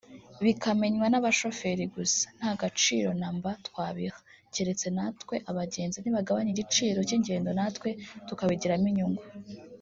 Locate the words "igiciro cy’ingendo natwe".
6.53-7.89